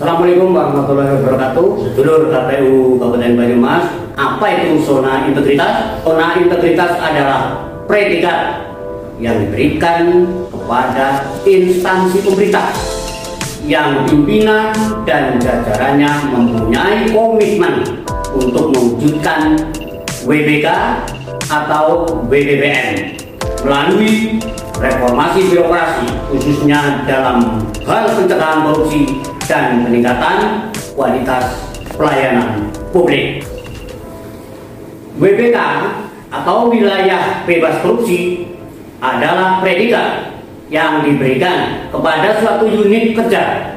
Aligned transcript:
Assalamualaikum 0.00 0.56
warahmatullahi 0.56 1.12
wabarakatuh. 1.12 1.92
Sedulur 1.92 2.32
KPU 2.32 2.96
Kabupaten 2.96 3.36
Banyumas, 3.36 3.84
apa 4.16 4.46
itu 4.48 4.80
zona 4.80 5.28
integritas? 5.28 6.00
Zona 6.00 6.40
integritas 6.40 6.96
adalah 6.96 7.68
predikat 7.84 8.64
yang 9.20 9.44
diberikan 9.44 10.24
kepada 10.48 11.28
instansi 11.44 12.16
pemerintah 12.24 12.72
yang 13.68 14.08
pimpinan 14.08 14.72
dan 15.04 15.36
jajarannya 15.36 16.32
mempunyai 16.32 17.12
komitmen 17.12 18.00
untuk 18.32 18.72
mewujudkan 18.72 19.60
WBK 20.24 20.66
atau 21.52 22.08
WBBN 22.24 23.20
melalui 23.68 24.40
reformasi 24.80 25.52
birokrasi 25.52 26.08
khususnya 26.32 27.04
dalam 27.04 27.60
hal 27.84 28.08
pencegahan 28.16 28.64
korupsi 28.64 29.20
dan 29.50 29.82
peningkatan 29.82 30.70
kualitas 30.94 31.74
pelayanan 31.98 32.70
publik. 32.94 33.42
WBK 35.18 35.58
atau 36.30 36.70
wilayah 36.70 37.42
bebas 37.42 37.82
korupsi 37.82 38.46
adalah 39.02 39.58
predikat 39.58 40.38
yang 40.70 41.02
diberikan 41.02 41.90
kepada 41.90 42.38
suatu 42.38 42.70
unit 42.70 43.18
kerja 43.18 43.74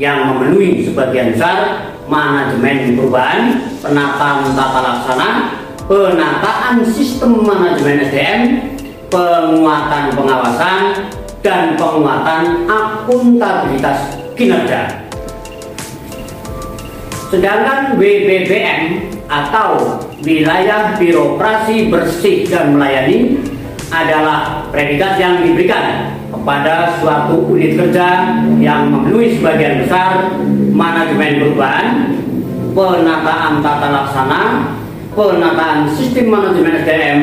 yang 0.00 0.32
memenuhi 0.32 0.88
sebagian 0.88 1.36
besar 1.36 1.92
manajemen 2.08 2.96
perubahan, 2.96 3.60
penataan 3.84 4.56
tata 4.56 4.80
laksana, 4.80 5.28
penataan 5.84 6.80
sistem 6.88 7.44
manajemen 7.44 8.08
SDM, 8.08 8.40
penguatan 9.12 10.16
pengawasan, 10.16 11.12
dan 11.44 11.76
penguatan 11.76 12.64
akuntabilitas 12.64 14.16
kinerja. 14.32 15.09
Sedangkan 17.30 17.94
WBBM 17.94 19.06
atau 19.30 20.02
wilayah 20.26 20.98
birokrasi 20.98 21.86
bersih 21.86 22.42
dan 22.50 22.74
melayani 22.74 23.38
adalah 23.94 24.66
predikat 24.74 25.14
yang 25.22 25.46
diberikan 25.46 26.18
kepada 26.26 26.98
suatu 26.98 27.46
unit 27.54 27.78
kerja 27.78 28.34
yang 28.58 28.90
memenuhi 28.90 29.38
sebagian 29.38 29.86
besar 29.86 30.34
manajemen 30.74 31.38
perubahan, 31.38 31.86
penataan 32.74 33.62
tata 33.62 33.88
laksana, 33.94 34.42
penataan 35.14 35.86
sistem 35.86 36.34
manajemen 36.34 36.82
SDM, 36.82 37.18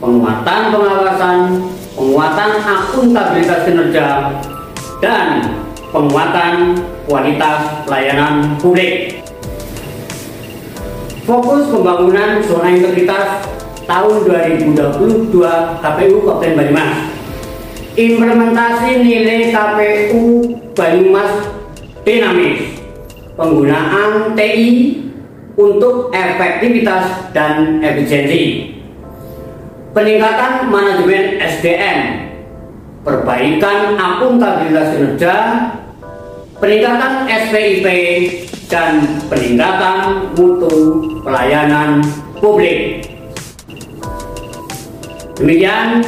penguatan 0.00 0.60
pengawasan, 0.72 1.38
penguatan 1.92 2.50
akuntabilitas 2.64 3.68
kinerja, 3.68 4.08
dan 5.04 5.52
penguatan 5.92 6.80
kualitas 7.04 7.84
pelayanan 7.84 8.56
publik. 8.56 9.20
Fokus 11.28 11.68
pembangunan 11.68 12.40
zona 12.40 12.72
integritas 12.72 13.44
tahun 13.84 14.24
2022 14.24 15.36
KPU 15.84 16.16
Kabupaten 16.24 16.56
Banyumas. 16.56 16.96
Implementasi 17.92 19.04
nilai 19.04 19.52
KPU 19.52 20.48
Banyumas 20.72 21.32
dinamis. 22.08 22.80
Penggunaan 23.36 24.32
TI 24.32 24.68
untuk 25.60 26.08
efektivitas 26.16 27.32
dan 27.36 27.84
efisiensi. 27.84 28.72
Peningkatan 29.92 30.72
manajemen 30.72 31.36
SDM. 31.36 32.00
Perbaikan 33.04 33.96
akuntabilitas 34.00 34.96
kinerja. 34.96 35.36
Peningkatan 36.60 37.28
SPIP 37.28 37.86
dan 38.70 39.02
peningkatan 39.26 40.30
mutu 40.38 41.02
pelayanan 41.26 42.00
publik. 42.38 43.02
Demikian 45.34 46.06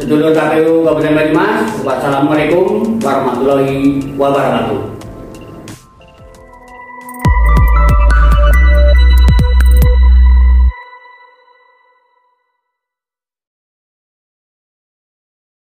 sedulur 0.00 0.32
KPU 0.32 0.88
Kabupaten 0.88 1.12
Banyumas. 1.12 1.68
Wassalamualaikum 1.84 2.96
warahmatullahi 3.04 4.00
wabarakatuh. 4.16 4.97